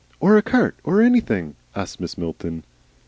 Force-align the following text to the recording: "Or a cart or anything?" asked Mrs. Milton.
"Or 0.19 0.35
a 0.35 0.41
cart 0.41 0.75
or 0.83 1.03
anything?" 1.03 1.53
asked 1.75 2.01
Mrs. 2.01 2.17
Milton. 2.17 2.63